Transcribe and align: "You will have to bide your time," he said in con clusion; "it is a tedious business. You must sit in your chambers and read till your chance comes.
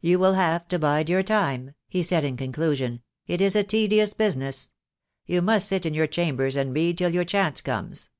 "You 0.00 0.20
will 0.20 0.34
have 0.34 0.68
to 0.68 0.78
bide 0.78 1.10
your 1.10 1.24
time," 1.24 1.74
he 1.88 2.00
said 2.04 2.24
in 2.24 2.36
con 2.36 2.52
clusion; 2.52 3.00
"it 3.26 3.40
is 3.40 3.56
a 3.56 3.64
tedious 3.64 4.14
business. 4.14 4.70
You 5.24 5.42
must 5.42 5.66
sit 5.66 5.84
in 5.84 5.92
your 5.92 6.06
chambers 6.06 6.54
and 6.54 6.72
read 6.72 6.96
till 6.98 7.10
your 7.10 7.24
chance 7.24 7.60
comes. 7.62 8.10